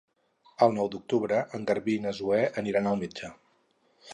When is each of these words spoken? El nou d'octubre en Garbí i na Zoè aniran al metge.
El 0.67 0.71
nou 0.77 0.87
d'octubre 0.95 1.41
en 1.57 1.67
Garbí 1.73 1.97
i 1.99 2.01
na 2.07 2.15
Zoè 2.21 2.41
aniran 2.63 2.91
al 2.93 2.99
metge. 3.05 3.31